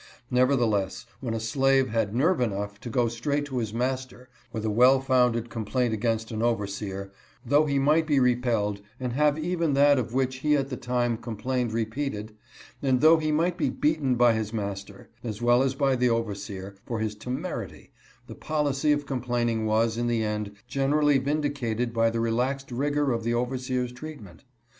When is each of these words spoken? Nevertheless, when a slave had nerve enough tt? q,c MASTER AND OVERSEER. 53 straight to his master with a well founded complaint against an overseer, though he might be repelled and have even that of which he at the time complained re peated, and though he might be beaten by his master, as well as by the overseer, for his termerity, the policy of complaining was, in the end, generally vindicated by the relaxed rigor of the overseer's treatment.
Nevertheless, 0.31 1.05
when 1.19 1.35
a 1.35 1.39
slave 1.39 1.89
had 1.89 2.15
nerve 2.15 2.41
enough 2.41 2.79
tt? 2.79 2.91
q,c 2.91 2.91
MASTER 2.91 2.97
AND 2.97 2.97
OVERSEER. 3.05 3.11
53 3.21 3.21
straight 3.21 3.45
to 3.45 3.57
his 3.59 3.71
master 3.71 4.29
with 4.51 4.65
a 4.65 4.69
well 4.71 4.99
founded 4.99 5.49
complaint 5.51 5.93
against 5.93 6.31
an 6.31 6.41
overseer, 6.41 7.11
though 7.45 7.67
he 7.67 7.77
might 7.77 8.07
be 8.07 8.19
repelled 8.19 8.81
and 8.99 9.13
have 9.13 9.37
even 9.37 9.73
that 9.75 9.99
of 9.99 10.15
which 10.15 10.37
he 10.37 10.55
at 10.57 10.69
the 10.69 10.75
time 10.75 11.17
complained 11.17 11.71
re 11.71 11.85
peated, 11.85 12.31
and 12.81 13.01
though 13.01 13.17
he 13.17 13.31
might 13.31 13.57
be 13.59 13.69
beaten 13.69 14.15
by 14.15 14.33
his 14.33 14.51
master, 14.51 15.07
as 15.23 15.39
well 15.39 15.61
as 15.61 15.75
by 15.75 15.95
the 15.95 16.09
overseer, 16.09 16.73
for 16.83 16.97
his 16.97 17.13
termerity, 17.15 17.91
the 18.25 18.33
policy 18.33 18.91
of 18.91 19.05
complaining 19.05 19.67
was, 19.67 19.99
in 19.99 20.07
the 20.07 20.23
end, 20.23 20.51
generally 20.67 21.19
vindicated 21.19 21.93
by 21.93 22.09
the 22.09 22.19
relaxed 22.19 22.71
rigor 22.71 23.11
of 23.11 23.23
the 23.23 23.35
overseer's 23.35 23.91
treatment. 23.91 24.45